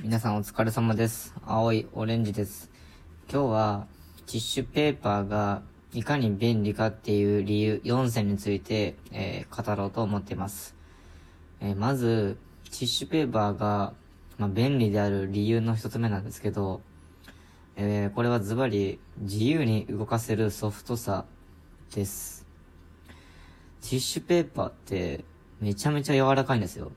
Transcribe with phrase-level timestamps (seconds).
[0.00, 1.34] 皆さんお疲れ様です。
[1.44, 2.70] 青いオレンジです。
[3.30, 3.86] 今日は、
[4.24, 10.74] ティッシュペーパーがいかに便利かっていう理由4選について、えー語ろうと思っています。
[11.60, 13.92] えーまず、ティッシュペーパーが、
[14.38, 16.80] まあ、便利である理由の一つ目なんですけど、
[17.76, 21.26] えーこれはズバリ自由に動かせるソフトさ
[21.94, 22.46] です。
[23.82, 25.22] ティッシュペーパーって
[25.60, 26.92] めちゃめちゃ柔らかいんですよ。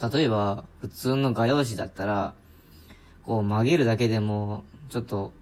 [0.00, 2.34] 例えば、普通の画用紙だったら、
[3.24, 5.32] こう曲げるだけでも、ちょっと、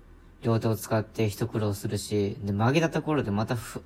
[0.42, 3.82] 両手を使って一苦労するし、で、曲げたところでまたふ、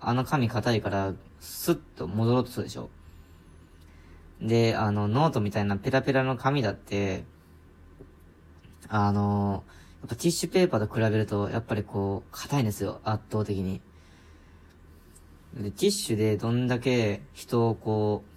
[0.00, 2.90] あの紙硬いから、スッと戻ろうとするでしょ。
[4.40, 7.24] で、あの、ノートみたいなペラペラの紙だって、
[8.88, 9.64] あの、
[10.00, 13.80] やっぱティッシュペーパーと比べると、やっぱりこう、硬いんですよ、圧倒的に。
[15.54, 18.35] で、ティッシュでどんだけ人をこう、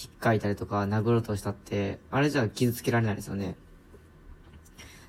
[0.00, 3.56] 引っかいたりとか殴ろうとしたって、あれじゃ傷つけられないですよね。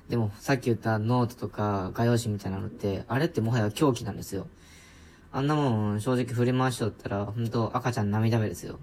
[0.08, 4.46] でも、さっき言ったノートとか画用紙みたいなのって、あれってもはや凶器なんですよ。
[5.32, 8.78] あんなもん、正直振り回しとったら、ほんと赤ちゃん涙目ですよ。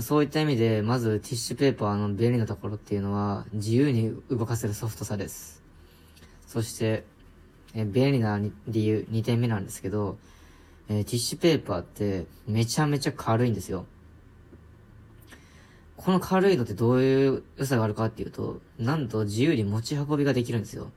[0.00, 5.62] そういった意味で、まずティッシュペーパーの便利なところっていうのは、自由に動かせるソフトさです。
[6.46, 7.04] そして、
[7.74, 10.18] え便利な理由、2点目なんですけど、
[10.88, 13.86] えティッシュペーパーってめちゃめちゃ軽いんですよ。
[16.08, 20.90] この軽いのってどういう良さがあるかっていうと、なんと自由に持ち運びができるんですよ。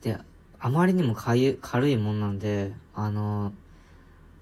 [0.00, 0.16] で、
[0.58, 3.52] あまりにも軽いもんなんで、あの、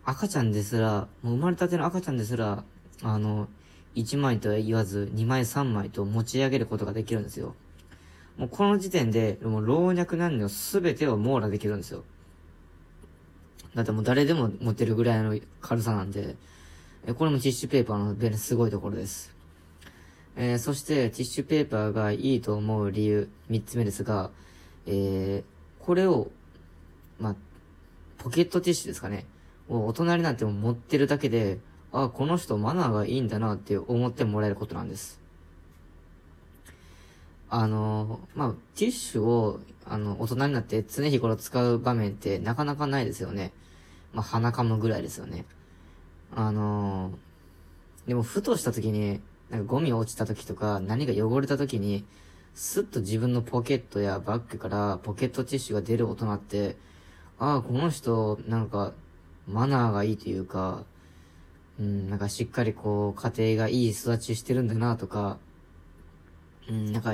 [0.05, 2.63] 赤ちゃんですら、もう生まれたての赤ちゃんですら、
[3.03, 3.49] あの、
[3.97, 7.57] 1枚とは言わず、2枚3枚と持ち上げることができるんですよ。
[8.37, 12.05] もうこの時点で、もう老若男女すべてを網羅できるんですよ。
[13.75, 16.37] だってもう誰でも持てるぐらいの軽さなんで、
[17.07, 19.35] えこれもティッシュペーパーの便利すごいところです。
[20.37, 24.31] えーそしてティッシュペーパーがいいと思う理由、三つ目ですが、
[24.87, 25.57] えー
[25.87, 26.33] これを、
[27.21, 27.37] まあ、
[28.19, 29.25] ポケットティッシュですかね。
[29.69, 31.61] を大人になっても持ってるだけで、
[31.93, 35.21] あ、この人マナーがいいんだなって思ってもらえることなんです。
[37.49, 43.53] あの、まあ、ティッシュを、あの、大人になって常日頃使う場面ってなかなかないですよね。
[44.13, 45.45] まあ、鼻かむぐらいですよね。
[46.35, 47.13] あの
[48.07, 49.21] でもふとした時に、
[49.51, 52.05] なんかゴミ落ちた時とか、何か汚れた時に、
[52.55, 56.77] スッと自分のポケットやバッグからポケットティッシュが出る大人って、
[57.39, 58.95] ああ、この人、なんか、
[59.47, 60.85] マナーがいいというか、
[61.79, 65.39] うん、なんかしっかりこう、家庭がいい育ちしてるんだなとか、
[66.69, 67.11] うん、なんか、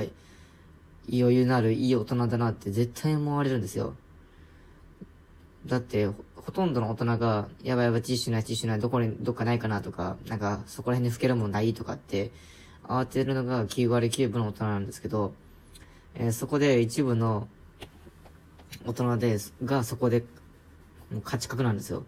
[1.11, 3.95] 余裕のあるいい大人だなって絶対思われるんですよ。
[5.65, 6.09] だって、
[6.53, 12.31] とんどの大人が、やばいやばい、ティッシュない、ティッシュない、どこに、どっかないかなとか、なんか、そこら辺に拭けるもんないとかって、
[12.83, 15.33] 慌てるのが9割9分の大人なんですけど、
[16.15, 17.47] えーそこで一部の
[18.85, 20.21] 大人です、がそこで、
[21.11, 22.05] もう価値格なんですよ。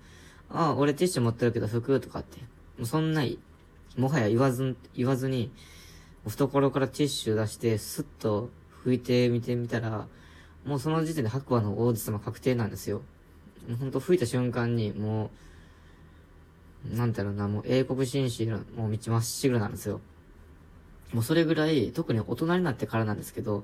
[0.50, 2.38] ああ、俺ティッシュ持ってるけど拭くとかって。
[2.78, 3.24] もうそんな、
[3.98, 5.52] もはや言わず、言わずに、
[6.28, 8.50] 懐からティッシュ出して、スッと
[8.84, 10.08] 拭いてみてみたら、
[10.66, 13.02] もうその時点で白馬の王子様確定なんですよ。
[13.68, 15.32] もうほんと吹いた瞬間に、も
[16.92, 20.02] う、なんだろうな、もう英国紳士の、もう道まっしぐらなんですよ。
[21.14, 23.64] もうそれぐらい、特に大人になってからなんですけど、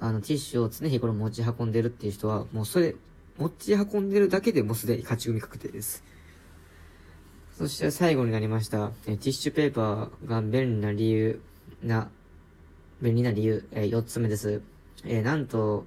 [0.00, 2.94] あの、ティッシュを常日頃持ち運んでるっていう人は、もうそれ、
[3.38, 6.04] 持ち運んでるだけでもうすでに勝ち組確定です。
[7.56, 11.40] そして最後になりました、えティッシュペーパーが便利な理由
[11.82, 12.10] な、
[13.00, 14.60] 便利な理由、え4つ目です。
[15.04, 15.84] えーなんと、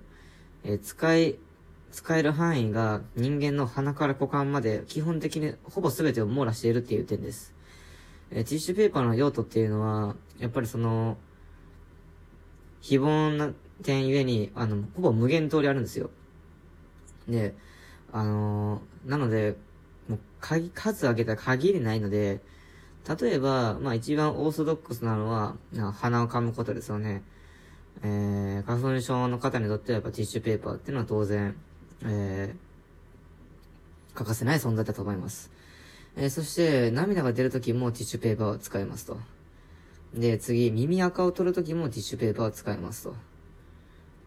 [0.64, 1.36] えー使い、
[1.98, 7.56] 使える範囲が人間の鼻から股間まで基本的にほぼ全てを網羅しているっていう点です。
[8.30, 11.18] えティッシュペーパーの用途っていうのは、やっぱりその、
[12.82, 16.12] 非凡な点ゆえに、あの、ほぼ無限通りあるんですよ。
[17.28, 17.56] で、
[18.12, 19.56] あのーなので、
[20.08, 22.42] もう、鍵、数上げたら限りないので、
[23.20, 25.56] 例えば、まあ一番オーソドックスなのは、
[25.94, 27.24] 鼻を噛むことですよね。
[28.04, 31.56] えー、花粉症の方にとってはやっぱティッシュペーパーっていうのは当然、
[32.04, 35.52] えー、欠かせない存在だと思います。
[36.16, 39.18] えー、そして、涙が出るときもティッシュペーパーを使いますと。
[40.14, 43.16] で、次、耳垢を取るときもティッシュペーパーを使いますと。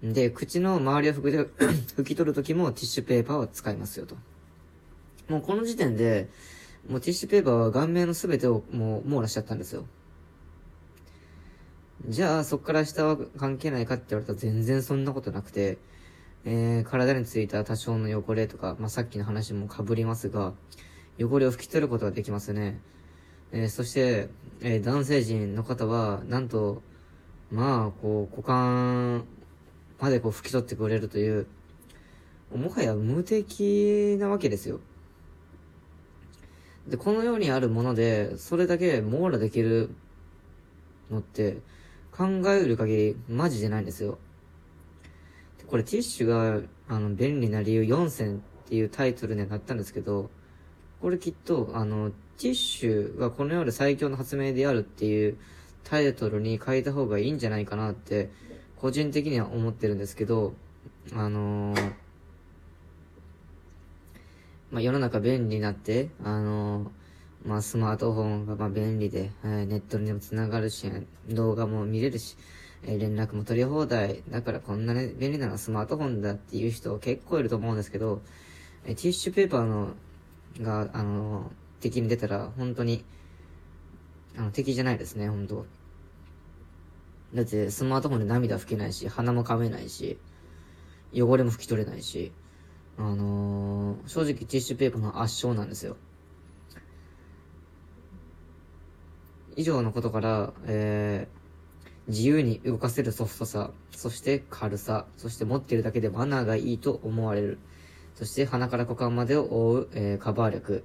[0.03, 1.47] で、口の周りを拭
[1.93, 4.17] き 拭き取るときもティッシュペーパーを使いますよと。
[5.29, 6.29] もうこの時点で、
[6.89, 9.85] もうティッシュペーパーは顔面のすべてをもう網羅しちゃったんですよ。
[12.09, 15.79] じゃあ、そっから下は関係ないかって言われたら全然そんなことなくて、
[16.45, 20.55] えー、体についた多少の汚れとか、まあ、さっきの話も被りますが、
[21.19, 22.81] 汚れを拭き取ることができますね。
[23.53, 24.29] えー、そして、
[24.63, 26.83] えー、男性陣の方は、なんと、
[27.51, 29.25] まあ、こう、股間
[29.99, 31.47] までこう拭き取ってくれるという、
[32.55, 34.81] もはや無敵なわけですよ。
[36.89, 39.91] で、このようにあるもので、それだけ網羅できる
[41.11, 41.59] のって、
[42.13, 44.19] 考える限り、マジでないんですよ。
[45.71, 50.29] これティッシュが、あの、便利な理由4選っていうタイトルにはなったんですけど、
[51.01, 55.39] これきっと、あの、ティッシュがこの世で最強の発明であるっていう
[55.85, 58.31] タイトルに変えた方がいいんじゃないかなって、
[58.75, 60.55] 個人的には思ってるんですけど、
[61.13, 61.93] あのー、
[64.73, 70.91] まあ、世の中便利になって、あのー、まあ、スマートフォンがまあ便利で、えー、ネットにも繋がるし、
[71.29, 72.37] 動画も見れるし、
[72.85, 74.23] え連絡も取り放題。
[74.31, 78.23] だからこんなね、便利なのはスマートフォンだっていう人結構いると思うんですけど、
[78.85, 79.95] えティッシュペーパーの、
[80.61, 81.51] が、あの
[81.81, 83.05] 敵に出たら、本当に、
[84.37, 85.67] あの、敵じゃないですね、本当
[87.35, 90.19] だって、スマートフォンで涙拭けないし、鼻も噛めないし、
[91.13, 92.33] 汚れも拭き取れないし、
[92.99, 95.97] あのー、正直ティッシュペーパーの圧勝なんですよ。
[99.57, 101.40] 以上のことから、えー、
[102.11, 107.59] 自由に動かせるソフトさ、そして軽さ、そして持ってるだけでマナーがいいと思われる。
[108.15, 110.85] そして鼻から股間までを覆う、えー、カバー力。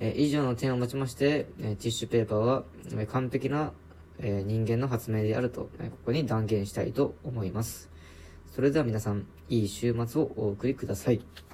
[0.00, 2.64] えー、以上の点をもちまして、えー、ティッシュペーパーは、
[2.96, 3.72] え、完璧な、
[4.20, 7.88] え人間の発明であると、えここに断言したいと思います。
[8.50, 11.47] それでは皆さん、いい週末をお送りください。